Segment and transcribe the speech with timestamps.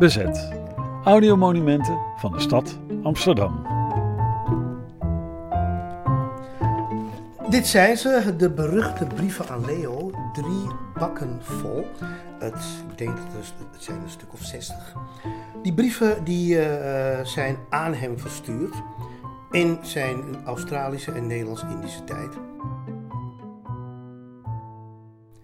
[0.00, 0.48] Bezet.
[1.04, 3.66] Audiomonumenten van de stad Amsterdam.
[7.50, 10.10] Dit zijn ze, de beruchte brieven aan Leo.
[10.32, 10.66] Drie
[10.98, 11.86] bakken vol.
[12.38, 12.54] Het,
[12.90, 14.94] ik denk dat het, zijn een stuk of zestig.
[15.62, 18.74] Die brieven die, uh, zijn aan hem verstuurd
[19.50, 22.34] in zijn Australische en Nederlands-Indische tijd.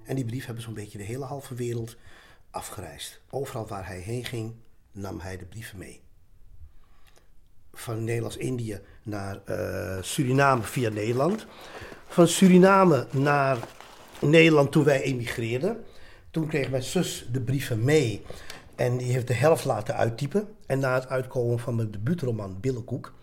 [0.05, 1.97] En die brief hebben zo'n beetje de hele halve wereld
[2.56, 3.20] afgereisd.
[3.30, 4.55] Overal waar hij heen ging,
[4.92, 6.02] nam hij de brieven mee.
[7.73, 11.46] Van Nederlands-Indië naar uh, Suriname via Nederland.
[12.06, 13.59] Van Suriname naar
[14.20, 15.84] Nederland toen wij emigreerden.
[16.30, 18.24] Toen kreeg mijn zus de brieven mee.
[18.74, 20.48] En die heeft de helft laten uittypen.
[20.66, 23.15] En na het uitkomen van mijn debuutroman Billenkoek...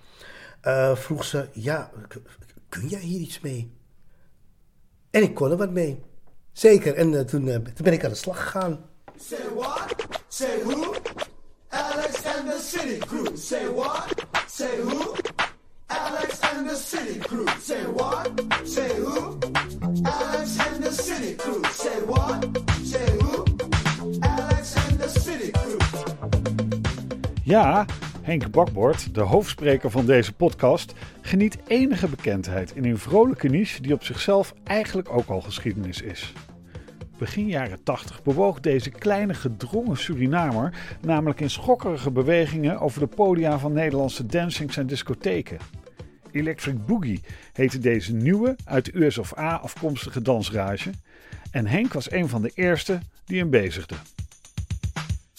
[0.67, 1.91] Uh, vroeg ze, ja,
[2.69, 3.77] kun jij hier iets mee?
[5.09, 6.03] En ik kon er wat mee.
[6.51, 8.85] Zeker, en uh, toen, toen ben ik aan de slag gegaan.
[9.17, 10.21] Say what?
[10.29, 10.95] Say who?
[11.71, 13.35] Alex and the City Crew.
[13.37, 14.25] Say what?
[14.47, 15.15] Say who?
[15.89, 17.47] Alex and the City Crew.
[17.59, 18.29] Say what?
[18.65, 19.39] Say who?
[20.05, 21.63] Alex and the City Crew.
[21.71, 22.45] Say what?
[22.83, 23.45] Say who?
[24.21, 25.77] Alex and the City Crew.
[27.43, 27.85] Ja,
[28.21, 33.93] Henk Bakboord, de hoofdspreker van deze podcast, geniet enige bekendheid in een vrolijke niche die
[33.93, 36.33] op zichzelf eigenlijk ook al geschiedenis is.
[37.17, 43.59] Begin jaren 80 bewoog deze kleine gedrongen Surinamer namelijk in schokkerige bewegingen over de podia
[43.59, 45.57] van Nederlandse dancings en discotheken.
[46.31, 47.21] Electric Boogie
[47.53, 50.91] heette deze nieuwe, uit de US of A afkomstige dansrage
[51.53, 53.95] en Henk was een van de eerste die hem bezigde.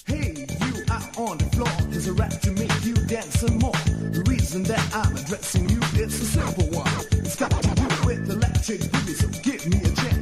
[0.05, 1.69] Hey, you are on the floor.
[1.91, 3.78] There's a rap to make you dance some more.
[4.12, 6.91] The reason that I'm addressing you, it's a simple one.
[7.11, 10.14] It's got to do with electric boogie, so give me a chance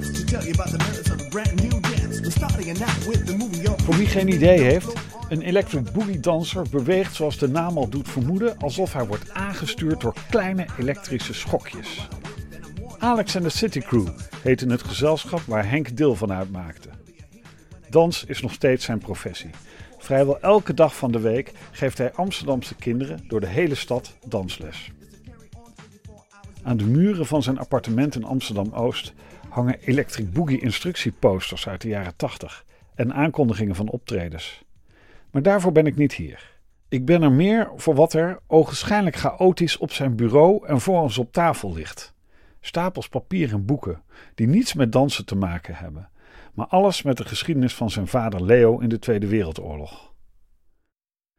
[3.84, 4.92] Voor wie geen idee heeft,
[5.28, 10.00] een electric boogie danser beweegt zoals de naam al doet vermoeden, alsof hij wordt aangestuurd
[10.00, 12.08] door kleine elektrische schokjes.
[12.98, 14.08] Alex en de City Crew
[14.42, 16.88] heette het gezelschap waar Henk deel van uitmaakte.
[17.90, 19.50] Dans is nog steeds zijn professie.
[19.98, 24.90] Vrijwel elke dag van de week geeft hij Amsterdamse kinderen door de hele stad dansles.
[26.62, 29.12] Aan de muren van zijn appartement in Amsterdam Oost
[29.52, 32.64] hangen Electric Boogie instructieposters uit de jaren 80
[32.94, 34.64] en aankondigingen van optredens.
[35.30, 36.50] Maar daarvoor ben ik niet hier.
[36.88, 41.18] Ik ben er meer voor wat er ogenschijnlijk chaotisch op zijn bureau en voor ons
[41.18, 42.14] op tafel ligt.
[42.60, 44.02] Stapels papier en boeken
[44.34, 46.10] die niets met dansen te maken hebben
[46.52, 50.12] maar alles met de geschiedenis van zijn vader Leo in de Tweede Wereldoorlog.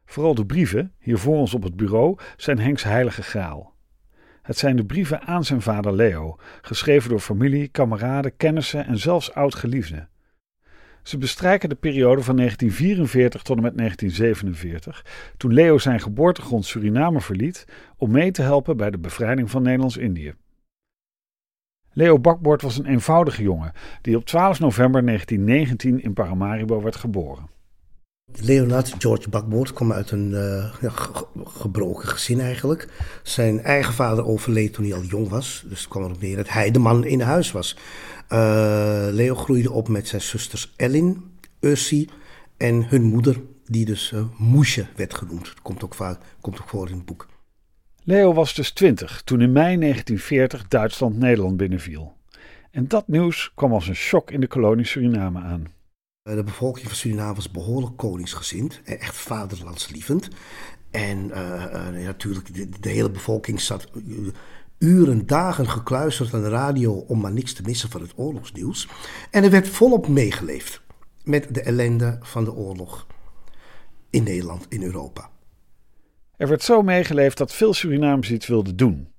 [0.06, 3.73] Vooral de brieven, hier voor ons op het bureau, zijn Henks heilige graal.
[4.44, 9.34] Het zijn de brieven aan zijn vader Leo, geschreven door familie, kameraden, kennissen en zelfs
[9.34, 10.10] oud-geliefden.
[11.04, 15.06] Ze bestrijken de periode van 1944 tot en met 1947,
[15.38, 17.66] toen Leo zijn geboortegrond Suriname verliet
[17.98, 20.34] om mee te helpen bij de bevrijding van Nederlands-Indië.
[21.92, 23.72] Leo Bakboord was een eenvoudige jongen
[24.02, 27.53] die op 12 november 1919 in Paramaribo werd geboren.
[28.42, 30.30] Leonard George Bakboord kwam uit een
[30.82, 30.92] ja,
[31.44, 32.88] gebroken gezin eigenlijk.
[33.24, 35.66] Zijn eigen vader overleed toen hij al jong was.
[35.70, 37.76] Dus het kwam erop neer dat hij de man in huis was.
[38.30, 41.24] Uh, Leo groeide op met zijn zusters Ellen,
[41.60, 42.10] Ussie
[42.58, 45.46] en hun moeder, die dus uh, Moesje werd genoemd.
[45.46, 47.28] Dat komt ook, vaak, komt ook voor in het boek.
[48.04, 52.14] Leo was dus twintig toen in mei 1940 Duitsland Nederland binnenviel.
[52.72, 55.68] En dat nieuws kwam als een shock in de kolonie Suriname aan.
[56.24, 60.28] De bevolking van Suriname was behoorlijk koningsgezind, echt vaderlandslievend.
[60.92, 63.90] En uh, natuurlijk, de, de, hele bevolking zat
[64.78, 68.88] uren, dagen gekluisterd aan de radio om maar niks te missen van het oorlogsnieuws.
[69.32, 70.82] En er werd volop meegeleefd
[71.24, 73.08] met de ellende van de oorlog
[74.10, 75.30] in Nederland, in Europa.
[76.38, 79.13] Er werd zo meegeleefd dat veel Surinamers iets wilden doen.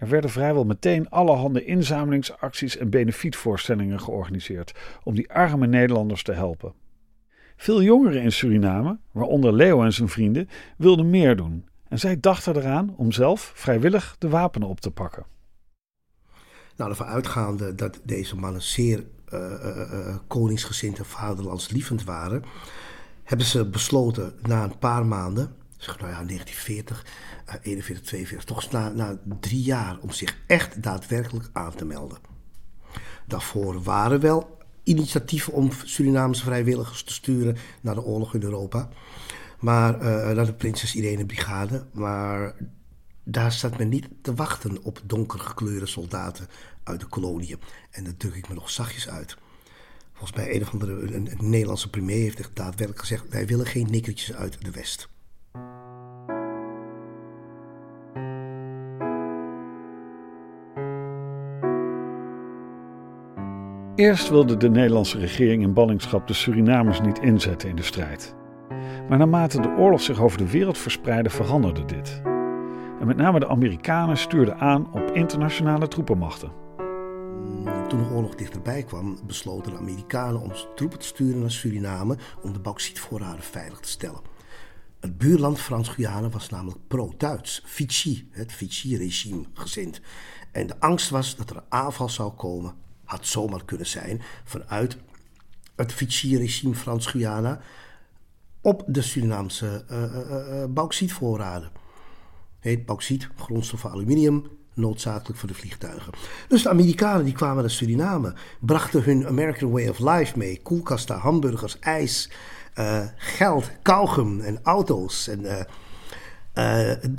[0.00, 6.72] Er werden vrijwel meteen allerhande inzamelingsacties en benefietvoorstellingen georganiseerd om die arme Nederlanders te helpen.
[7.56, 12.56] Veel jongeren in Suriname, waaronder Leo en zijn vrienden, wilden meer doen en zij dachten
[12.56, 15.26] eraan om zelf vrijwillig de wapenen op te pakken.
[16.76, 22.42] Nou, ervan uitgaande dat deze mannen zeer uh, uh, koningsgezind en vaderlandslievend waren,
[23.24, 27.06] hebben ze besloten na een paar maanden zeg nou ja, 1940,
[27.48, 32.18] uh, 41, 42, toch na, na drie jaar om zich echt daadwerkelijk aan te melden.
[33.26, 38.88] Daarvoor waren wel initiatieven om Surinaamse vrijwilligers te sturen naar de oorlog in Europa.
[39.60, 41.84] Maar uh, naar de Prinses Irene Brigade.
[41.92, 42.54] Maar
[43.24, 46.48] daar staat men niet te wachten op donkergekleurde soldaten
[46.84, 47.58] uit de koloniën.
[47.90, 49.36] En dat druk ik me nog zachtjes uit.
[50.12, 54.64] Volgens mij een of andere Nederlandse premier heeft daadwerkelijk gezegd: wij willen geen nikkertjes uit
[54.64, 55.08] de West.
[64.00, 68.34] Eerst wilde de Nederlandse regering in ballingschap de Surinamers niet inzetten in de strijd.
[69.08, 72.20] Maar naarmate de oorlog zich over de wereld verspreidde, veranderde dit.
[73.00, 76.52] En met name de Amerikanen stuurden aan op internationale troepenmachten.
[77.88, 82.52] Toen de oorlog dichterbij kwam, besloten de Amerikanen om troepen te sturen naar Suriname om
[82.52, 84.20] de bauxietvoorraden veilig te stellen.
[85.00, 90.00] Het buurland Frans-Guyana was namelijk pro-Duits, Vichy, het Vichy-regime, gezind.
[90.52, 92.74] En de angst was dat er een aanval zou komen,
[93.10, 94.96] had zomaar kunnen zijn, vanuit
[95.76, 97.60] het Vichy-regime Frans-Guyana
[98.60, 101.70] op de Surinaamse uh, bauxietvoorraden.
[102.58, 106.12] Heet bauxiet, grondstoffen aluminium, noodzakelijk voor de vliegtuigen.
[106.48, 110.60] Dus de Amerikanen die kwamen naar Suriname, brachten hun American Way of Life mee.
[110.62, 112.30] Koelkasten, hamburgers, ijs,
[113.16, 115.28] geld, kauwgum en auto's.
[115.28, 115.66] En,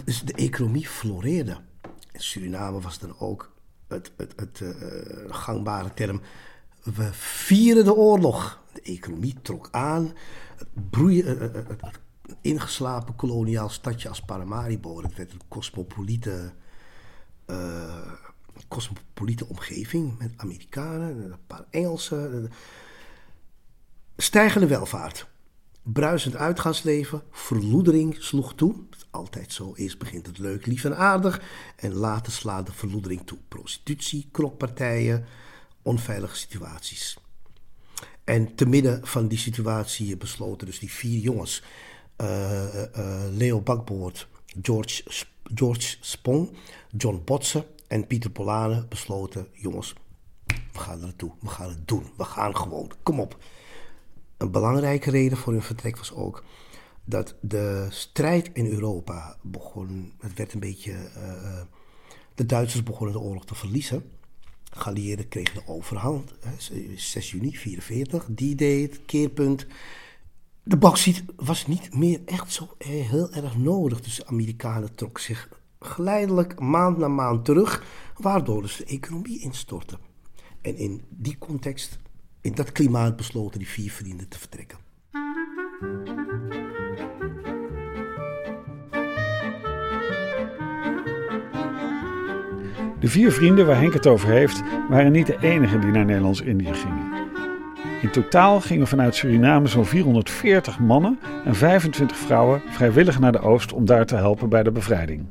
[0.06, 1.58] dus de economie floreerde.
[2.12, 3.52] In Suriname was dan ook
[3.92, 4.64] het, het, het
[5.30, 6.22] gangbare term...
[6.84, 8.62] We vieren de oorlog.
[8.74, 10.14] De economie trok aan.
[10.56, 12.00] Het, broeien, het
[12.42, 15.02] ingeslapen koloniaal stadje als Paramaribo...
[15.02, 16.54] dat werd een cosmopolite
[18.68, 22.52] cosmopolite omgeving met Amerikanen, een paar Engelsen.
[24.18, 25.28] Stijgende welvaart,
[25.84, 28.76] bruisend uitgaansleven, verloedering sloeg toe.
[29.10, 31.42] Altijd zo, eerst begint het leuk, lief en aardig
[31.76, 33.38] en later slaat de verloedering toe.
[33.48, 35.26] Prostitutie, krokpartijen,
[35.82, 37.18] onveilige situaties.
[38.24, 41.64] En te midden van die situatie besloten dus die vier jongens,
[42.18, 44.28] uh, uh, Leo Bakboord,
[44.62, 45.04] George
[45.44, 46.50] George Spong,
[46.98, 49.94] John Botsen en Pieter Polane besloten: jongens,
[50.46, 53.38] we gaan er naartoe, we gaan het doen, we gaan gewoon, kom op.
[54.42, 56.44] Een belangrijke reden voor hun vertrek was ook
[57.04, 60.14] dat de strijd in Europa begon.
[60.20, 60.92] Het werd een beetje.
[60.92, 61.62] Uh,
[62.36, 64.04] de Duitsers begonnen de oorlog te verliezen.
[64.72, 66.34] Geallieerden kregen de overhand.
[66.58, 69.66] 6 juni 1944, die deed keerpunt.
[70.64, 74.02] De bauxiet was niet meer echt zo heel erg nodig.
[74.02, 75.50] Dus de Amerikanen trokken zich
[75.80, 77.84] geleidelijk maand na maand terug,
[78.18, 79.98] waardoor dus de economie instortte.
[80.62, 82.00] En in die context,
[82.42, 84.78] in dat klimaat, besloten die vier vrienden te vertrekken.
[93.00, 96.74] De vier vrienden waar Henk het over heeft, waren niet de enigen die naar Nederlands-Indië
[96.74, 97.30] gingen.
[98.02, 103.74] In totaal gingen vanuit Suriname zo'n 440 mannen en 25 vrouwen vrijwillig naar de oost
[103.74, 105.26] om daar te helpen bij de bevrijding.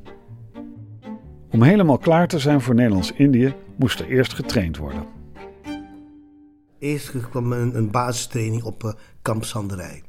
[1.50, 5.19] Om helemaal klaar te zijn voor Nederlands-Indië moest er eerst getraind worden.
[6.80, 8.92] Eerst kwam een, een basistraining op uh,
[9.22, 10.02] kamp Sanderij.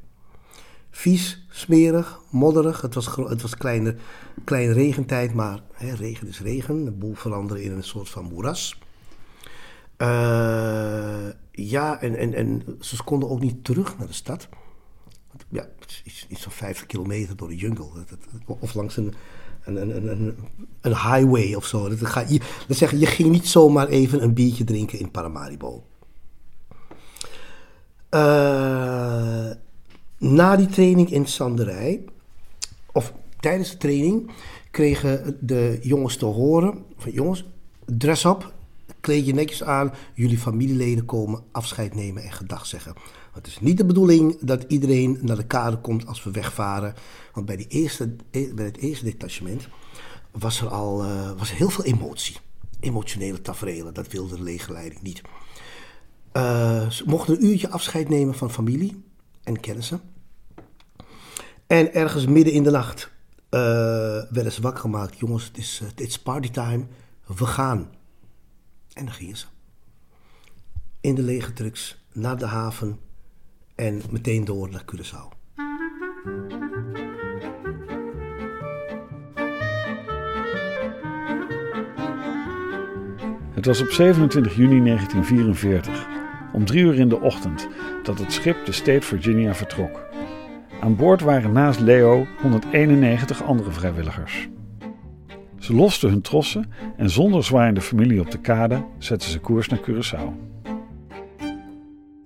[0.90, 2.80] Vies, smerig, modderig.
[2.80, 3.96] Het was, het was kleine,
[4.44, 6.84] kleine regentijd, maar hè, regen is regen.
[6.84, 8.78] De boel veranderde in een soort van moeras.
[9.98, 14.48] Uh, ja, en, en, en ze konden ook niet terug naar de stad.
[15.48, 15.68] Ja,
[16.04, 17.88] iets, van 50 kilometer door de jungle.
[18.46, 19.14] Of langs een,
[19.64, 20.36] een, een, een,
[20.80, 21.88] een highway of zo.
[21.88, 21.98] Dat,
[22.28, 25.84] je, dat zeggen, je ging niet zomaar even een biertje drinken in Paramaribo.
[28.14, 29.50] Uh,
[30.18, 32.04] na die training in Sanderij,
[32.92, 34.30] of tijdens de training,
[34.70, 37.44] kregen de jongens te horen: van jongens,
[37.84, 38.52] dress op,
[39.00, 42.94] kleed je netjes aan, jullie familieleden komen afscheid nemen en gedag zeggen.
[43.32, 46.94] Het is niet de bedoeling dat iedereen naar de kade komt als we wegvaren.
[47.32, 49.68] Want bij, eerste, bij het eerste detachement
[50.30, 52.36] was er al uh, was heel veel emotie.
[52.80, 55.22] Emotionele tafereelen, dat wilde de legerleiding niet.
[56.36, 59.04] Uh, ze mochten een uurtje afscheid nemen van familie
[59.42, 60.00] en kennissen.
[61.66, 63.10] En ergens midden in de nacht
[63.50, 63.60] uh,
[64.30, 65.18] werden ze wakker gemaakt.
[65.18, 66.86] Jongens, het is, het is partytime,
[67.26, 67.90] we gaan.
[68.92, 69.46] En dan gingen ze.
[71.00, 72.98] In de legertrucks naar de haven
[73.74, 75.40] en meteen door naar Curaçao.
[83.54, 86.11] Het was op 27 juni 1944,
[86.52, 87.68] om drie uur in de ochtend,
[88.02, 90.04] dat het schip de State Virginia vertrok.
[90.80, 94.48] Aan boord waren naast Leo 191 andere vrijwilligers.
[95.58, 99.80] Ze losten hun trossen en zonder zwaaiende familie op de kade zetten ze koers naar
[99.80, 100.52] Curaçao.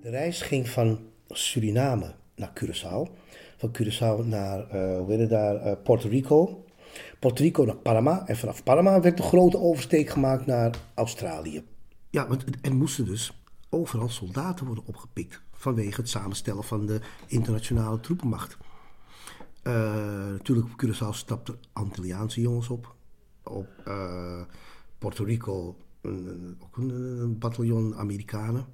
[0.02, 3.11] De reis ging van Suriname naar Curaçao.
[3.56, 6.64] Van Curaçao naar, uh, hoe heet daar, uh, Puerto Rico.
[7.18, 8.26] Puerto Rico naar Panama.
[8.26, 11.64] En vanaf Panama werd de grote oversteek gemaakt naar Australië.
[12.11, 13.33] Ja, want er moesten dus
[13.68, 18.56] overal soldaten worden opgepikt vanwege het samenstellen van de internationale troepenmacht.
[19.62, 19.73] Uh,
[20.26, 22.94] natuurlijk op Curaçao stapten Antilliaanse jongens op.
[23.42, 24.42] Op uh,
[24.99, 28.66] Puerto Rico een, ook een, bataljon Amerikanen.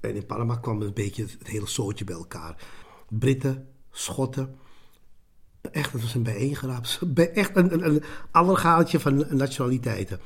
[0.00, 2.66] En in Panama kwam een beetje het hele soortje bij elkaar.
[3.08, 4.54] Britten, Schotten.
[5.60, 7.00] Echt, het was een bijeengeraapt.
[7.14, 10.20] Echt een, een, een allergaaltje van nationaliteiten.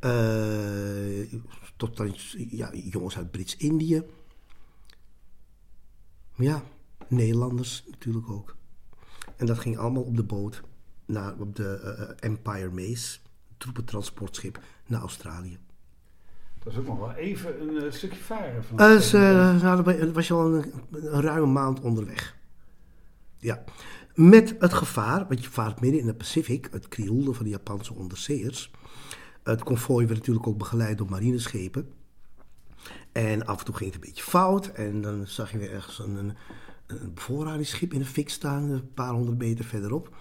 [0.00, 1.40] Uh,
[1.76, 2.14] tot dan
[2.50, 4.02] ja, jongens uit Brits-Indië.
[6.34, 6.62] Ja,
[7.08, 8.56] Nederlanders natuurlijk ook.
[9.36, 10.62] En dat ging allemaal op de boot
[11.04, 13.18] naar, op de uh, Empire Mace,
[13.56, 15.58] troepentransportschip, naar Australië.
[16.58, 18.64] Dat is ook nog wel even een uh, stukje varen.
[18.64, 19.18] Van uh, ze,
[19.62, 22.36] nou, was je al een, een, ruime maand onderweg.
[23.38, 23.64] Ja.
[24.14, 27.94] Met het gevaar, want je vaart midden in de Pacific, het krioelde van de Japanse
[27.94, 28.70] onderzeeërs.
[29.42, 31.88] Het konvooi werd natuurlijk ook begeleid door marineschepen.
[33.12, 34.66] En af en toe ging het een beetje fout.
[34.66, 36.34] En dan zag je weer ergens een, een,
[36.86, 40.16] een bevoorradingsschip in de fik staan, een paar honderd meter verderop.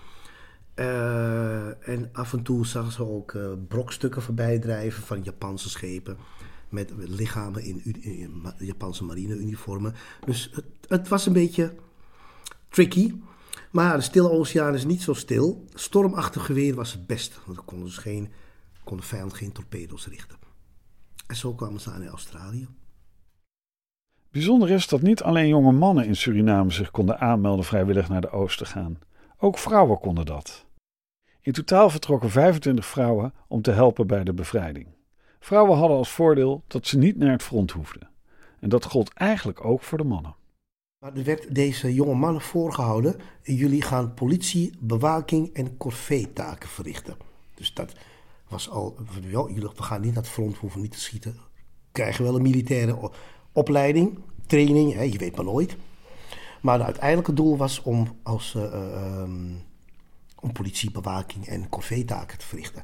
[0.76, 6.18] Uh, en af en toe zagen ze ook uh, brokstukken voorbij drijven van Japanse schepen.
[6.70, 9.94] Met lichamen in, Japanse marineuniformen.
[10.26, 11.76] Dus het, het, was een beetje
[12.70, 13.14] tricky.
[13.74, 15.66] Maar de Stille Oceaan is niet zo stil.
[15.74, 17.36] Stormachtig geweer was het beste.
[17.46, 18.32] Want dan konden, dus geen,
[18.84, 20.38] kon vijand geen torpedo's richten.
[21.28, 22.68] En zo kwamen ze aan in Australië.
[24.32, 28.30] Bijzonder is dat niet alleen jonge mannen in Suriname zich konden aanmelden vrijwillig naar de
[28.30, 29.00] oost te gaan.
[29.38, 30.66] Ook vrouwen konden dat.
[31.42, 34.88] In totaal vertrokken 25 vrouwen om te helpen bij de bevrijding.
[35.40, 38.10] Vrouwen hadden als voordeel dat ze niet naar het front hoefden.
[38.60, 40.36] En dat gold eigenlijk ook voor de mannen.
[41.04, 47.18] Maar er werd deze jonge mannen voorgehouden: jullie gaan politie, bewaking en corvée-taken verrichten.
[47.54, 47.94] Dus dat
[48.48, 51.38] was al, jullie we gaan niet naar het front, hoeven niet te schieten.
[51.92, 53.12] Krijgen wel een militaire
[53.52, 55.76] opleiding, training, hè, je weet maar nooit.
[56.62, 59.64] Maar het uiteindelijke doel was om als uh, um,
[60.40, 62.84] om politiebewaking en corvée-taken te verrichten.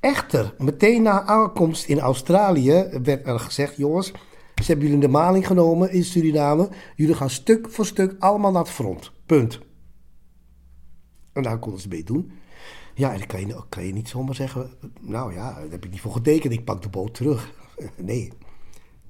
[0.00, 4.12] Echter, meteen na aankomst in Australië werd er gezegd: jongens,
[4.60, 6.68] ze hebben jullie de maling genomen in Suriname.
[6.96, 9.12] Jullie gaan stuk voor stuk allemaal naar het front.
[9.26, 9.60] Punt.
[11.32, 12.32] En daar konden ze mee doen.
[12.94, 16.12] Ja, en dan kan je, niet zomaar zeggen: Nou ja, daar heb ik niet voor
[16.12, 17.52] getekend, ik pak de boot terug.
[17.96, 18.32] Nee,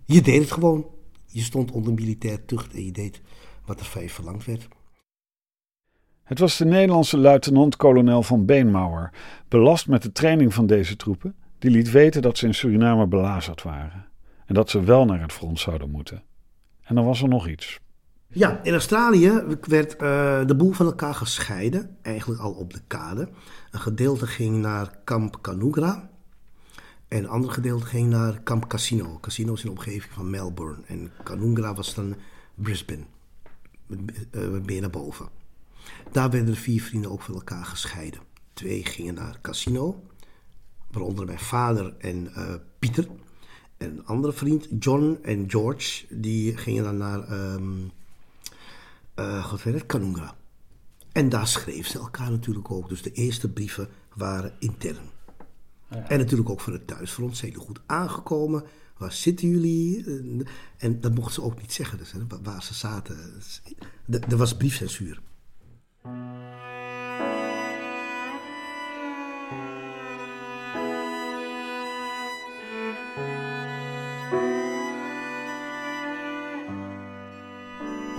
[0.05, 0.87] je deed het gewoon.
[1.27, 3.21] Je stond onder militair tucht en je deed
[3.65, 4.69] wat er van je verlangd werd.
[6.23, 9.13] Het was de Nederlandse luitenant-kolonel van Beenmauer,
[9.49, 13.63] belast met de training van deze troepen, die liet weten dat ze in Suriname belazerd
[13.63, 14.10] waren
[14.51, 16.23] en dat ze wel naar het front zouden moeten.
[16.83, 17.81] En dan was er nog iets.
[18.27, 23.29] Ja, in Australië werd uh, de boel van elkaar gescheiden, eigenlijk al op de kade.
[23.71, 26.11] Een gedeelte ging naar Kamp Kanugra
[27.09, 29.19] en een ander gedeelte ging naar Kamp Casino.
[29.21, 32.17] Casino is in de omgeving van Melbourne en Kanugra was dan
[32.55, 33.05] Brisbane,
[34.65, 35.29] meer naar boven.
[36.13, 38.21] Daar werden de vier vrienden ook van elkaar gescheiden.
[38.53, 40.03] Twee gingen naar casino,
[40.91, 43.07] waaronder mijn vader en uh, Pieter.
[43.81, 47.91] En een andere vriend, John en George, die gingen dan naar um,
[49.17, 50.37] uh, God weet het, Kanungra.
[51.13, 52.89] En daar schreven ze elkaar natuurlijk ook.
[52.89, 55.09] Dus de eerste brieven waren intern.
[55.91, 56.09] Ja.
[56.09, 57.37] En natuurlijk ook van het thuisfront.
[57.37, 58.65] Zijn jullie goed aangekomen?
[58.97, 60.05] Waar zitten jullie?
[60.77, 61.99] En dat mochten ze ook niet zeggen.
[61.99, 63.17] Dus, waar ze zaten.
[64.29, 65.21] Er was briefcensuur.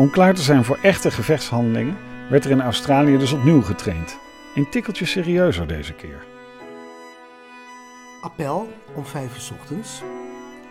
[0.02, 1.98] Om klaar te zijn voor echte gevechtshandelingen
[2.30, 4.18] werd er in Australië dus opnieuw getraind.
[4.56, 6.26] Een tikkeltje serieuzer deze keer.
[8.22, 10.02] Appel om vijf uur ochtends.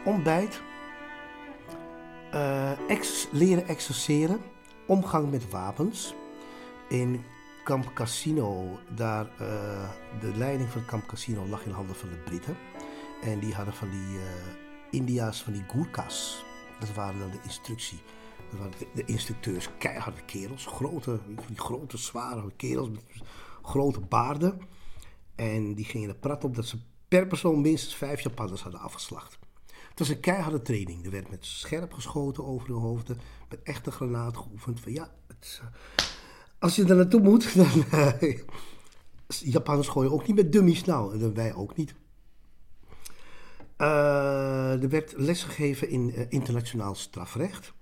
[0.04, 0.62] Ontbijt.
[2.34, 4.40] Uh, ex leren exerceren.
[4.86, 6.14] Omgang met wapens.
[6.88, 7.24] In
[7.64, 9.88] Camp Casino, daar, uh,
[10.20, 12.56] de leiding van Camp Casino lag in handen van de Britten.
[13.22, 14.22] En die hadden van die uh,
[14.90, 16.44] India's, van die Gurkhas.
[16.78, 18.00] Dat waren dan de instructie.
[18.94, 20.66] De, instructeurs, keiharde kerels.
[20.66, 23.02] Grote, die grote, zware kerels met
[23.62, 24.60] grote baarden.
[25.34, 26.78] En die gingen er prat op dat ze
[27.08, 29.38] per persoon minstens vijf Japanners hadden afgeslacht.
[29.88, 31.04] Het was een keiharde training.
[31.04, 33.18] Er werd met scherp geschoten over hun hoofden.
[33.48, 34.80] Met echte granaten geoefend.
[34.80, 35.62] Van ja, het,
[36.58, 37.84] als je er naartoe moet, dan.
[37.94, 38.38] Uh,
[39.26, 40.84] Japanners gooien ook niet met dummies.
[40.84, 41.94] Nou, wij ook niet.
[43.78, 47.72] Uh, er werd lesgegeven in uh, internationaal strafrecht.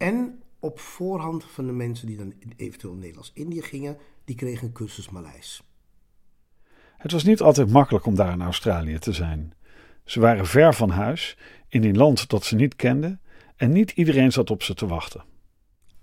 [0.00, 5.10] En op voorhand van de mensen die dan eventueel Nederlands-Indië gingen, die kregen een cursus
[5.10, 5.62] Maleis.
[6.96, 9.54] Het was niet altijd makkelijk om daar in Australië te zijn.
[10.04, 11.36] Ze waren ver van huis
[11.68, 13.20] in een land dat ze niet kenden
[13.56, 15.24] en niet iedereen zat op ze te wachten.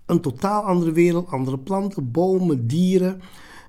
[0.06, 3.20] Een totaal andere wereld, andere planten, bomen, dieren.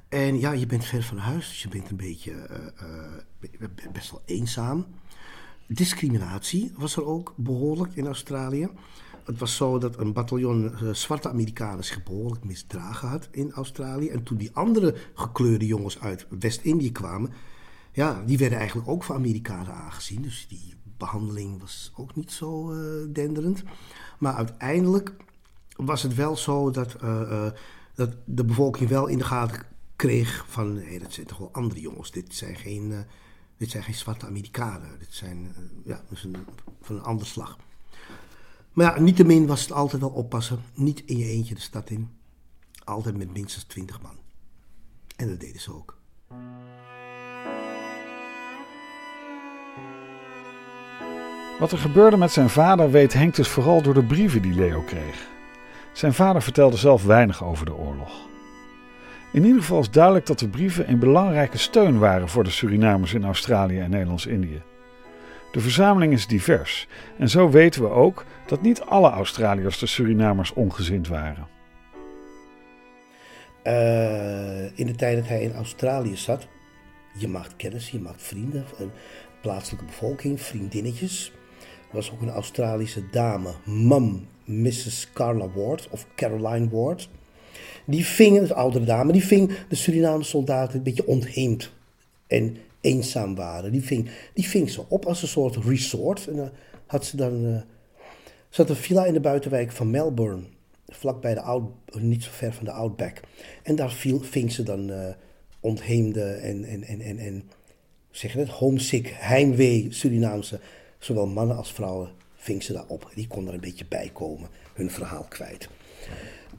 [0.09, 2.31] En ja, je bent ver van huis, dus je bent een beetje
[3.59, 4.85] uh, best wel eenzaam.
[5.67, 8.69] Discriminatie was er ook behoorlijk in Australië.
[9.29, 14.09] Het was zo dat een bataljon uh, zwarte Amerikanen zich behoorlijk misdragen had in Australië.
[14.09, 17.31] En toen die andere gekleurde jongens uit West-Indië kwamen,
[17.91, 20.21] ja, die werden eigenlijk ook voor Amerikanen aangezien.
[20.21, 22.79] Dus die behandeling was ook niet zo uh,
[23.13, 23.63] denderend.
[24.19, 25.13] Maar uiteindelijk
[25.75, 27.47] was het wel zo dat, uh,
[27.95, 29.61] dat de bevolking wel in de gaten
[29.95, 30.77] kreeg van...
[30.77, 32.93] Hey, dat zijn toch wel andere jongens, dit zijn geen,
[33.57, 34.99] dit zijn geen zwarte Amerikanen.
[34.99, 35.55] Dit zijn
[35.85, 36.35] ja, dus een,
[36.81, 37.57] van een ander slag.
[38.73, 40.59] Maar ja, niettemin was het altijd wel oppassen.
[40.73, 42.09] Niet in je eentje de stad in.
[42.83, 44.17] Altijd met minstens twintig man.
[45.15, 45.97] En dat deden ze ook.
[51.59, 54.81] Wat er gebeurde met zijn vader weet Henk dus vooral door de brieven die Leo
[54.81, 55.27] kreeg.
[55.93, 58.27] Zijn vader vertelde zelf weinig over de oorlog.
[59.31, 63.13] In ieder geval is duidelijk dat de brieven een belangrijke steun waren voor de Surinamers
[63.13, 64.61] in Australië en Nederlands-Indië.
[65.51, 66.87] De verzameling is divers
[67.17, 71.47] en zo weten we ook dat niet alle Australiërs de Surinamers ongezind waren.
[73.63, 76.47] Uh, in de tijd dat hij in Australië zat,
[77.17, 78.65] je maakt kennis, je maakt vrienden,
[79.41, 81.31] plaatselijke bevolking, vriendinnetjes.
[81.89, 85.09] Er was ook een Australische dame, Mum, Mrs.
[85.13, 87.09] Carla Ward of Caroline Ward.
[87.85, 91.71] Die ving, een oudere dame, die ving de Surinaamse soldaten een beetje ontheemd
[92.27, 93.71] en eenzaam waren.
[93.71, 96.27] Die ving, die ving ze op als een soort resort.
[96.27, 96.51] En
[96.85, 97.45] had ze dan.
[97.45, 97.61] Uh,
[98.49, 100.43] zat een villa in de buitenwijk van Melbourne.
[100.87, 101.63] Vlakbij de Out,
[101.99, 103.19] niet zo ver van de Outback.
[103.63, 105.05] En daar viel, ving ze dan uh,
[105.59, 107.49] ontheemde en, en, en, en, en
[108.11, 110.59] zeg het, homesick, heimwee Surinaamse,
[110.99, 113.11] zowel mannen als vrouwen, ving ze daar op.
[113.15, 115.69] Die kon er een beetje bij komen, hun verhaal kwijt.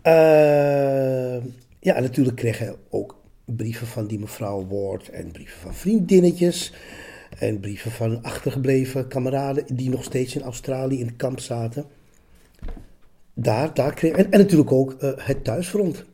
[0.06, 1.44] Uh,
[1.80, 3.19] ja, natuurlijk kreeg hij ook
[3.52, 6.72] brieven van die mevrouw Ward en brieven van vriendinnetjes.
[7.38, 11.84] En brieven van achtergebleven kameraden die nog steeds in Australië in het kamp zaten.
[13.34, 16.04] Daar, daar kreeg, en, en natuurlijk ook uh, het thuisfront.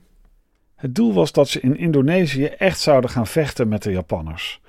[0.75, 4.61] Het doel was dat ze in Indonesië echt zouden gaan vechten met de Japanners.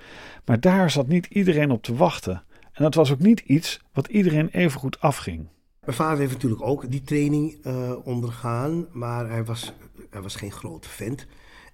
[0.46, 2.44] Maar daar zat niet iedereen op te wachten.
[2.74, 5.48] En dat was ook niet iets wat iedereen even goed afging.
[5.86, 9.74] Mijn vader heeft natuurlijk ook die training uh, ondergaan, maar hij was,
[10.10, 11.28] hij was geen grote vent.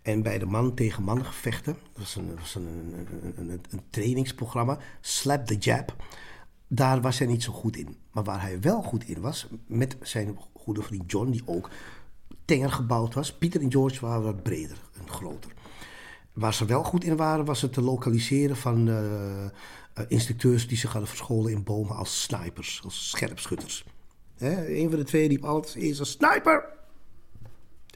[0.03, 3.81] En bij de man tegen man gevechten, dat was een, was een, een, een, een
[3.89, 5.95] trainingsprogramma, Slap the Jab.
[6.67, 7.97] Daar was hij niet zo goed in.
[8.11, 11.69] Maar waar hij wel goed in was, met zijn goede vriend John, die ook
[12.45, 13.33] tenger gebouwd was.
[13.33, 15.51] Pieter en George waren wat breder en groter.
[16.33, 19.49] Waar ze wel goed in waren, was het te lokaliseren van uh, uh,
[20.07, 23.85] instructeurs die zich hadden verscholen in bomen als snipers, als scherpschutters.
[24.37, 26.72] Hè, een van de twee liep altijd eerst als sniper.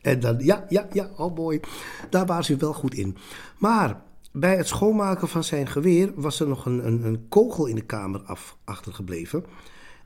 [0.02, 1.62] En dan, ja, ja, ja, oh boy.
[2.10, 3.18] Daar waren ze wel goed in.
[3.58, 7.76] Maar bij het schoonmaken van zijn geweer was er nog een, een, een kogel in
[7.76, 9.46] de kamer af, achtergebleven.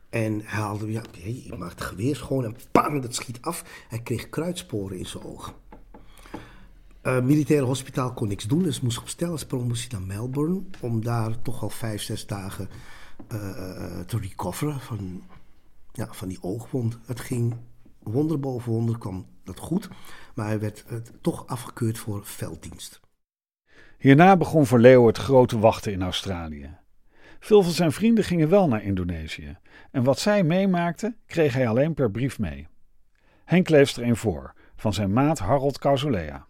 [0.10, 3.64] En hij haalde, ja, hij maakte het geweer schoon en pang, dat schiet af.
[3.88, 5.54] Hij kreeg kruidsporen in zijn oog.
[7.04, 10.62] Uh, militaire hospitaal kon niks doen, dus moest op stelensprong moest naar Melbourne.
[10.80, 12.70] Om daar toch al vijf, zes dagen
[13.32, 15.22] uh, uh, te recoveren van,
[15.92, 17.00] ja, van die oogwond.
[17.06, 17.56] Het ging
[18.04, 19.90] wonder boven wonder, kwam dat goed.
[20.36, 20.86] Maar hij werd
[21.22, 23.00] toch afgekeurd voor velddienst.
[23.98, 26.78] Hierna begon voor Leo het grote wachten in Australië.
[27.40, 29.58] Veel van zijn vrienden gingen wel naar Indonesië.
[29.92, 32.68] En wat zij meemaakten, kreeg hij alleen per brief mee.
[33.46, 36.48] Henk leest er een voor, van zijn maat Harold Causolea.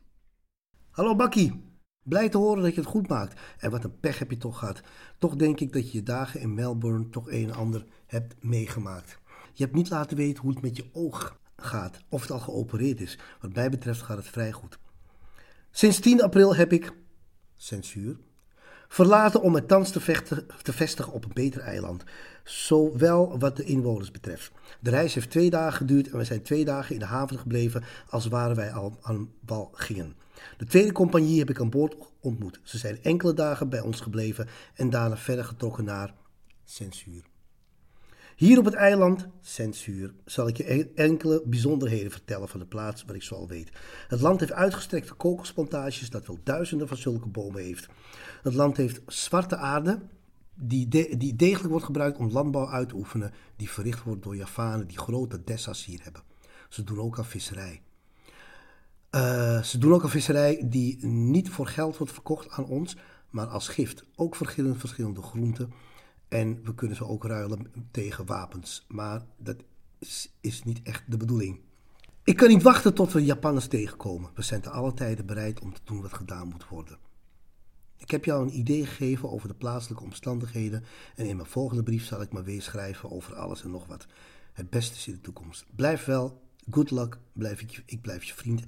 [0.89, 1.63] Hallo Bakkie,
[2.03, 3.39] blij te horen dat je het goed maakt.
[3.57, 4.81] En wat een pech heb je toch gehad.
[5.17, 9.19] Toch denk ik dat je je dagen in Melbourne toch een en ander hebt meegemaakt.
[9.53, 13.01] Je hebt niet laten weten hoe het met je oog gaat, of het al geopereerd
[13.01, 13.17] is.
[13.41, 14.79] Wat mij betreft gaat het vrij goed.
[15.71, 16.91] Sinds 10 april heb ik,
[17.55, 18.17] censuur,
[18.87, 19.91] verlaten om me thans
[20.61, 22.03] te vestigen op een beter eiland.
[22.43, 24.51] Zowel wat de inwoners betreft.
[24.79, 27.83] De reis heeft twee dagen geduurd en we zijn twee dagen in de haven gebleven
[28.09, 30.15] als waren wij al aan wal gingen.
[30.57, 32.59] De tweede compagnie heb ik aan boord ontmoet.
[32.63, 36.13] Ze zijn enkele dagen bij ons gebleven en daarna verder getrokken naar
[36.63, 37.30] censuur.
[38.41, 43.03] Hier op het eiland, censuur, zal ik je e- enkele bijzonderheden vertellen van de plaats
[43.03, 43.69] waar ik zo al weet.
[44.07, 47.87] Het land heeft uitgestrekte kokosplantages dat wel duizenden van zulke bomen heeft.
[48.43, 49.99] Het land heeft zwarte aarde,
[50.55, 54.87] die, die degelijk wordt gebruikt om landbouw uit te oefenen, die verricht wordt door Javanen
[54.87, 56.23] die grote dessa's hier hebben.
[56.69, 57.81] Ze doen ook aan visserij.
[59.11, 62.97] Uh, ze doen ook aan visserij die niet voor geld wordt verkocht aan ons,
[63.29, 64.05] maar als gift.
[64.15, 65.73] Ook verschillende, verschillende groenten
[66.31, 68.85] En we kunnen ze ook ruilen tegen wapens.
[68.87, 69.55] Maar dat
[70.41, 71.59] is, niet echt de bedoeling.
[72.23, 74.31] Ik kan niet wachten tot we Japanners tegenkomen.
[74.33, 76.97] We zijn te alle tijden bereid om te doen wat gedaan moet worden.
[77.97, 80.83] Ik heb jou een idee gegeven over de plaatselijke omstandigheden
[81.15, 84.07] en in mijn volgende brief zal ik maar weer schrijven over alles en nog wat.
[84.53, 85.65] Het beste is in de toekomst.
[85.75, 88.63] Blijf wel, good luck, blijf ik, ik blijf je vriend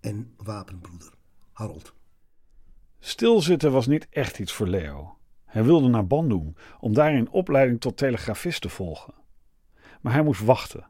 [0.00, 1.12] en wapenbroeder.
[1.52, 1.94] Harold.
[2.98, 5.15] Stilzitten was niet echt iets voor Leo.
[5.56, 9.14] Hij wilde naar Bandung om daar een opleiding tot telegrafist te volgen.
[10.00, 10.86] Maar hij moest wachten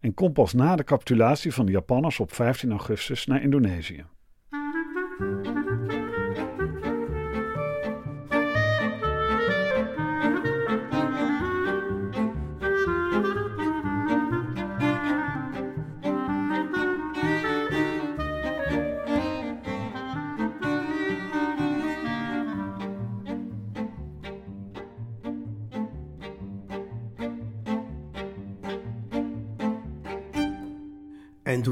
[0.00, 4.04] en kon pas na de capitulatie van de Japanners op 15 augustus naar Indonesië.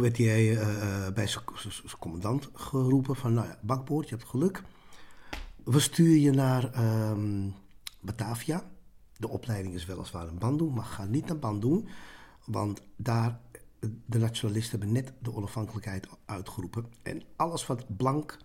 [0.06, 1.44] Werd hij uh, bij zijn
[1.98, 4.62] commandant geroepen van, nou ja, bakboord, je hebt geluk.
[5.64, 7.54] We sturen je naar um,
[8.00, 8.70] Batavia.
[9.16, 11.88] De opleiding is weliswaar in Bandung, maar ga niet naar Bandung.
[12.44, 13.40] Want daar,
[14.06, 16.86] de nationalisten hebben net de onafhankelijkheid uitgeroepen.
[17.02, 18.38] En alles wat blank,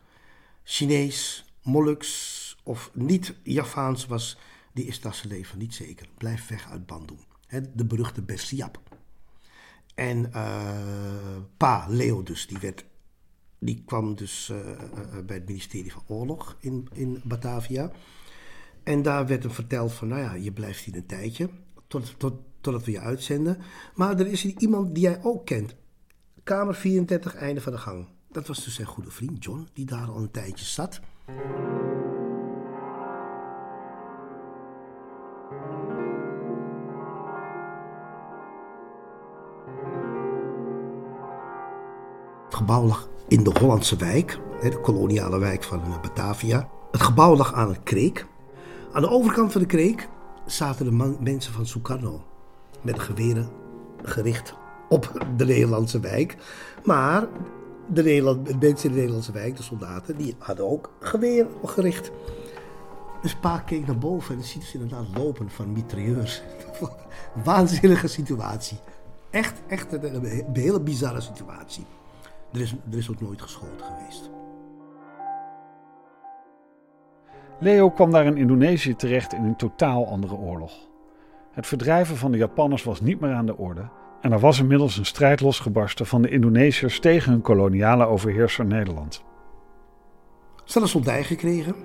[0.64, 4.38] Chinees, Moluks of niet Javaans was,
[4.74, 6.08] die is daar zijn leven niet zeker.
[6.18, 7.20] Blijf weg uit Bandung.
[7.74, 8.91] de beruchte Bessiap.
[9.96, 12.86] En uh, pa, Leo dus, die, werd,
[13.60, 14.58] die kwam dus uh,
[15.26, 17.92] bij het ministerie van Oorlog in, in Batavia.
[18.84, 21.50] En daar werd hem verteld van, nou ja, je blijft hier een tijdje,
[21.88, 23.58] tot, tot, totdat we je uitzenden.
[23.96, 25.76] Maar er is iemand die jij ook kent.
[26.44, 28.08] Kamer 34, einde van de gang.
[28.32, 31.00] Dat was dus zijn goede vriend John, die daar al een tijdje zat.
[42.62, 46.70] Gebouw lag in de Hollandse wijk, de koloniale wijk van Batavia.
[46.92, 48.26] Het gebouw lag aan een kreek.
[48.92, 50.10] Aan de overkant van de kreek
[50.46, 52.24] zaten de mensen van Sukarno
[52.82, 53.50] met geweren
[54.04, 54.54] gericht
[54.90, 56.38] op de Nederlandse wijk.
[56.84, 57.28] Maar
[57.88, 62.12] de, Nederland, mensen in de Nederlandse wijk, de soldaten, die hadden ook geweer gericht.
[63.22, 66.42] Dus pa keek naar boven en ziet ze inderdaad lopen van mitrailleurs.
[67.44, 68.78] Waanzinnige situatie.
[69.30, 71.86] Echt, echt een hele bizarre situatie.
[72.54, 74.30] Er is, er is ook nooit geschoten geweest.
[77.60, 80.72] Leo kwam daar in Indonesië terecht in een totaal andere oorlog.
[81.52, 83.90] Het verdrijven van de Japanners was niet meer aan de orde
[84.22, 89.24] en er was inmiddels een strijd losgebarsten van de Indonesiërs tegen hun koloniale overheerser Nederland.
[90.56, 91.76] Ze hadden soldij gekregen,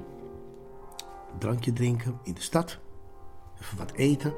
[1.32, 2.78] een drankje drinken in de stad,
[3.60, 4.34] even wat eten.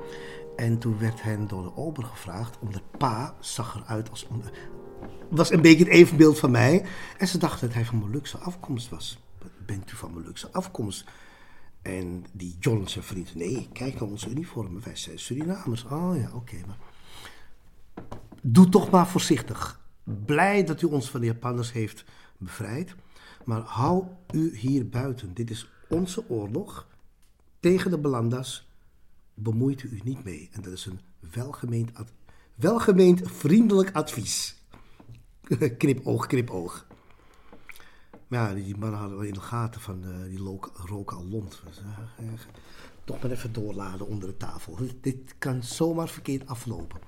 [0.56, 4.26] En toen werd hen door de ober gevraagd, omdat pa zag eruit als
[5.28, 6.84] was een beetje het evenbeeld van mij.
[7.18, 9.18] En ze dachten dat hij van Molukse afkomst was.
[9.66, 11.04] Bent u van Molukse afkomst?
[11.82, 14.82] En die John, zijn vriend, nee, kijk naar onze uniformen.
[14.84, 15.84] Wij zijn Surinamers.
[15.84, 16.56] Oh ja, oké.
[16.66, 16.78] maar...
[18.42, 19.80] Doe toch maar voorzichtig.
[20.24, 22.04] Blij dat u ons van de Japanners heeft
[22.38, 22.94] bevrijd.
[23.44, 25.34] Maar hou u hier buiten.
[25.34, 26.88] Dit is onze oorlog
[27.60, 28.68] tegen de Belanda's.
[29.34, 30.48] Bemoeit u u niet mee.
[30.52, 31.00] En dat is een
[31.32, 31.90] welgemeend,
[32.54, 34.57] welgemeend vriendelijk advies.
[35.78, 36.86] knipoog, knipoog.
[38.28, 41.62] Maar ja, die mannen hadden wel in de gaten van uh, die roken al lont.
[41.66, 41.80] Dus,
[42.20, 42.28] uh,
[43.04, 44.78] toch maar even doorladen onder de tafel.
[45.00, 47.00] Dit kan zomaar verkeerd aflopen.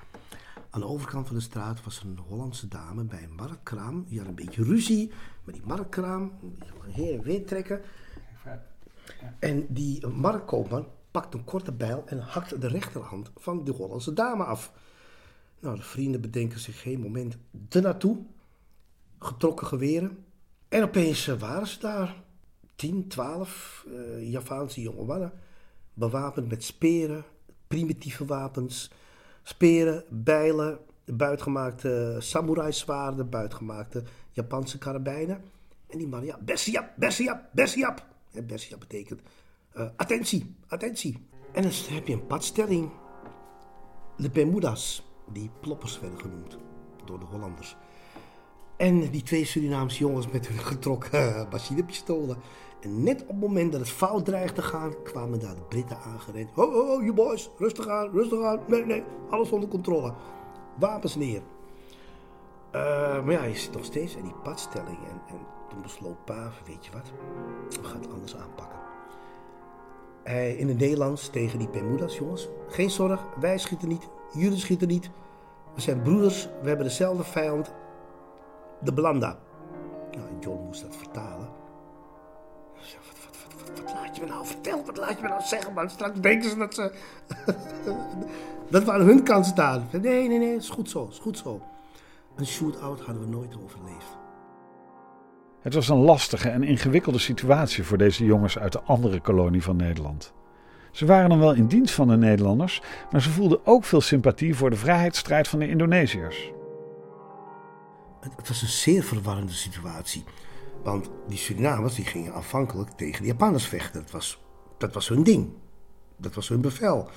[0.71, 4.05] Aan de overkant van de straat was een Hollandse dame bij een marktkraam.
[4.09, 5.13] Die had een beetje ruzie
[5.45, 6.33] met die marktkraam.
[6.85, 7.81] Heen en weer trekken.
[9.39, 14.45] En die marktkoopman pakt een korte bijl en hakt de rechterhand van de Hollandse dame
[14.45, 14.73] af.
[15.61, 17.37] Nou, de vrienden bedenken zich geen moment
[17.69, 18.19] ernaartoe.
[19.19, 20.25] Getrokken geweren.
[20.69, 22.23] En opeens eh, waren ze daar.
[22.75, 25.33] 10, 12 uh, Javaanse jonge mannen.
[25.95, 27.25] Bewapend met speren,
[27.67, 28.91] primitieve wapens.
[29.43, 35.43] Speren, bijlen, buitgemaakte samurai-zwaarden, buitgemaakte Japanse karabijnen.
[35.87, 38.07] En die mannen, ja, Bessiap, Bessiap, Bessiap.
[38.33, 39.21] En Bessiap betekent
[39.77, 41.27] uh, attentie, attentie.
[41.53, 42.91] En dan heb je een padstelling.
[44.17, 46.59] De Bermudas die ploppers werden genoemd
[47.05, 47.77] door de Hollanders.
[48.77, 52.37] En die twee Surinaamse jongens met hun getrokken uh, machinepistolen.
[52.81, 55.99] En net op het moment dat het fout dreigde te gaan, kwamen daar de Britten
[55.99, 56.51] aangerend.
[56.55, 58.61] Ho, ho, ho, you boys, rustig aan, rustig aan.
[58.67, 60.15] Nee, nee, alles onder controle.
[60.79, 61.43] Wapens neer.
[62.75, 64.99] Uh, maar ja, je zit nog steeds in die padstelling.
[64.99, 65.39] En, en
[65.69, 67.13] toen besloot Pa, weet je wat,
[67.81, 68.79] we gaan het anders aanpakken.
[70.23, 72.49] hij in het Nederlands tegen die Pemudas, jongens.
[72.69, 75.11] Geen zorg, wij schieten niet, jullie schieten niet.
[75.75, 77.73] We zijn broeders, we hebben dezelfde vijand,
[78.81, 79.39] de Blanda.
[80.11, 81.49] Nou, John moest dat vertalen.
[82.75, 84.85] Wat, wat, wat, laat je me nou vertellen?
[84.85, 85.91] Wat laat je me nou zeggen, man?
[85.91, 86.93] Straks denken ze dat ze...
[88.71, 89.89] dat aan hun kant staan.
[89.93, 91.61] Nee, nee, nee, is goed zo, is goed zo.
[92.37, 94.19] Een shootout hadden we nooit overleefd.
[95.61, 99.77] Het was een lastige en ingewikkelde situatie voor deze jongens uit de andere kolonie van
[99.77, 100.33] Nederland.
[100.91, 104.55] Ze waren dan wel in dienst van de Nederlanders, maar ze voelden ook veel sympathie
[104.55, 106.53] voor de vrijheidsstrijd van de Indonesiërs.
[108.21, 110.25] Het, was een zeer verwarrende situatie.
[110.83, 114.01] Want die Surinamers die gingen afhankelijk tegen de Japanners vechten.
[114.01, 114.43] Dat was,
[114.79, 115.49] dat was hun ding.
[116.17, 117.11] Dat was hun bevel.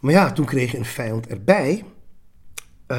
[0.00, 1.84] Maar ja, toen kreeg een vijand erbij.
[2.88, 2.98] Uh,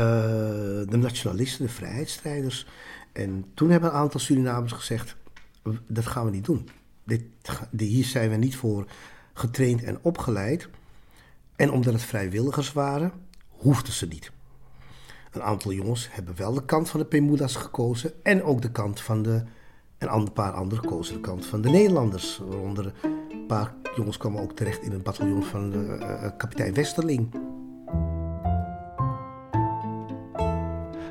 [0.89, 2.67] de nationalisten, de vrijheidsstrijders.
[3.13, 5.15] En toen hebben een aantal Surinamers gezegd:
[5.87, 6.69] dat gaan we niet doen.
[7.05, 7.23] Dit,
[7.77, 8.87] hier zijn we niet voor
[9.37, 10.69] getraind en opgeleid.
[11.55, 13.11] En omdat het vrijwilligers waren,
[13.47, 14.31] hoefden ze niet.
[15.31, 19.01] Een aantal jongens hebben wel de kant van de Pemudas gekozen en ook de kant
[19.01, 19.43] van de.
[19.97, 22.41] En een paar anderen kozen de kant van de Nederlanders.
[22.47, 27.29] Waaronder een paar jongens kwamen ook terecht in het bataljon van de, uh, kapitein Westerling.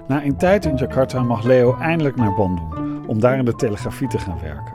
[0.09, 4.09] Na een tijd in Jakarta mag Leo eindelijk naar Bandung om daar in de telegrafie
[4.09, 4.75] te gaan werken.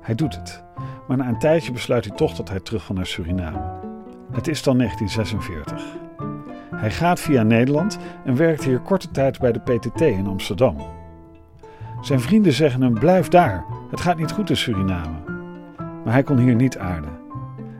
[0.00, 0.62] Hij doet het,
[1.08, 3.86] maar na een tijdje besluit hij toch dat hij terug wil naar Suriname.
[4.32, 5.84] Het is dan 1946.
[6.74, 10.76] Hij gaat via Nederland en werkt hier korte tijd bij de PTT in Amsterdam.
[12.00, 15.18] Zijn vrienden zeggen hem: blijf daar, het gaat niet goed in Suriname.
[16.04, 17.18] Maar hij kon hier niet aarden.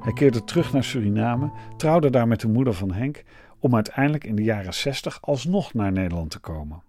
[0.01, 3.25] Hij keerde terug naar Suriname, trouwde daar met de moeder van Henk
[3.59, 6.83] om uiteindelijk in de jaren 60 alsnog naar Nederland te komen.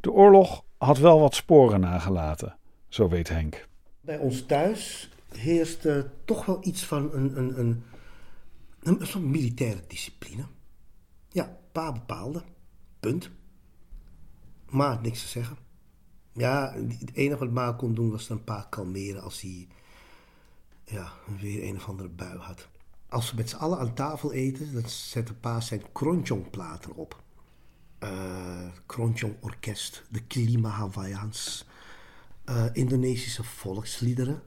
[0.00, 2.56] De oorlog had wel wat sporen nagelaten,
[2.88, 3.67] zo weet Henk.
[4.08, 7.84] Bij ons thuis heerste toch wel iets van een, een, een,
[9.14, 10.46] een, militaire discipline.
[11.28, 12.42] Ja, pa bepaalde.
[13.00, 13.30] Punt.
[14.68, 15.56] Ma had niks te zeggen.
[16.32, 19.68] Ja, het enige wat Ma kon doen was een paar kalmeren als hij
[20.84, 22.68] ja, weer een of andere bui had.
[23.08, 27.22] Als we met z'n allen aan tafel eten, dan zetten pa zijn kronjongplaten op.
[28.02, 31.66] Uh, kronjong orkest, de Klima Hawaiians,
[32.48, 34.42] uh, Indonesische volksliederen.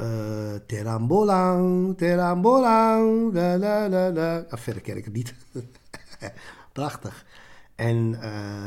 [0.00, 4.44] Uh, terambolang, terambolang, la la la la.
[4.48, 5.34] Ah, verder ken ik het niet.
[6.72, 7.26] Prachtig.
[7.74, 8.64] En, uh,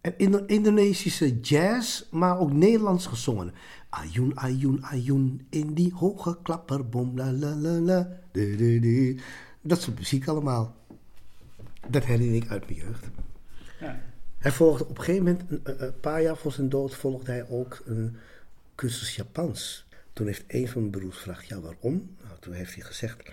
[0.00, 3.52] en Indonesische jazz, maar ook Nederlands gezongen.
[3.88, 8.08] Ayun, ayun, ayun, in die hoge klapperbom, la la la la.
[9.60, 10.74] Dat soort muziek allemaal.
[11.88, 13.08] Dat herinner ik uit mijn jeugd.
[14.38, 17.82] Hij volgde op een gegeven moment, een, paar jaar voor zijn dood, volgde hij ook
[17.84, 18.16] een
[18.74, 19.86] cursus Japans.
[20.12, 22.16] Toen heeft een van mijn broers gevraagd, ja waarom?
[22.24, 23.30] Nou, toen heeft hij gezegd,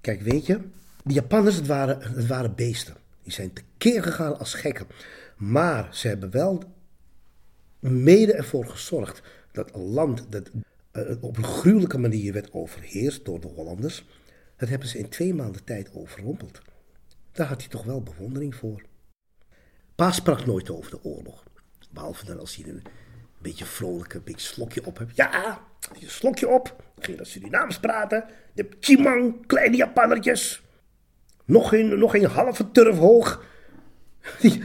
[0.00, 0.60] kijk weet je,
[1.04, 2.96] die Japanners, het waren, het waren beesten.
[3.22, 4.86] Die zijn tekeer gegaan als gekken.
[5.36, 6.62] Maar ze hebben wel
[7.78, 10.50] mede ervoor gezorgd dat een land dat
[10.92, 14.04] uh, op een gruwelijke manier werd overheerst door de Hollanders,
[14.56, 16.60] dat hebben ze in twee maanden tijd overrompeld.
[17.32, 18.82] Daar had hij toch wel bewondering voor.
[19.94, 21.42] Pa sprak nooit over de oorlog.
[21.90, 22.82] Behalve dan als hij een
[23.38, 25.16] beetje vrolijk een beetje slokje op hebt.
[25.16, 25.60] Ja,
[26.00, 26.82] een slokje op.
[26.98, 28.24] Ging naar Surinaams praten.
[28.54, 30.62] De Chimang, kleine Japannertjes.
[31.44, 33.44] Nog geen, nog geen halve turf hoog.
[34.40, 34.62] Die,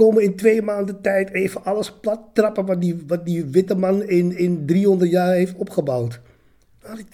[0.00, 4.02] komen in twee maanden tijd even alles plat trappen wat die, wat die witte man
[4.02, 6.20] in, in 300 jaar heeft opgebouwd.
[6.82, 7.06] Had ik,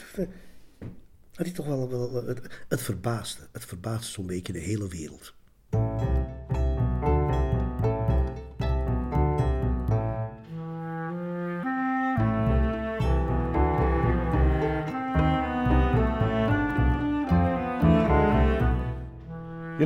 [1.35, 2.27] had toch wel, wel het,
[2.69, 2.81] het.
[3.53, 5.35] Het verbaasde zo'n beetje de hele wereld.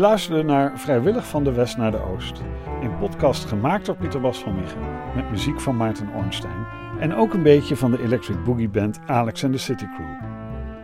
[0.01, 2.43] Je luisterde naar Vrijwillig van de West naar de Oost.
[2.83, 4.81] Een podcast gemaakt door Pieter Bas van Miegen.
[5.15, 6.67] Met muziek van Maarten Ornstein.
[6.99, 10.29] En ook een beetje van de Electric Boogie Band Alex and the City Crew.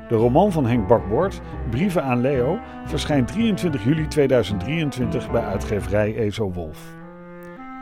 [0.09, 6.53] De roman van Henk Bakboord, Brieven aan Leo, verschijnt 23 juli 2023 bij uitgeverij Ezo
[6.53, 6.95] Wolf.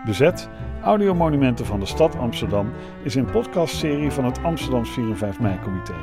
[0.05, 0.49] Bezet,
[0.83, 5.59] Audiomonumenten van de stad Amsterdam, is een podcastserie van het Amsterdams 4 en 5 mei
[5.63, 5.95] comité.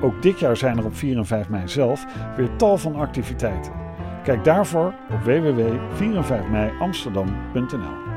[0.00, 3.81] Ook dit jaar zijn er op 4 en 5 mei zelf weer tal van activiteiten.
[4.22, 8.11] Kijk daarvoor op www.4en5meiamsterdam.nl